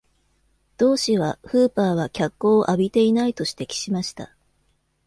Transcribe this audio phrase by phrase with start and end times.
[0.79, 4.35] 同紙は、フーパーは脚光を浴びていないと指摘しました。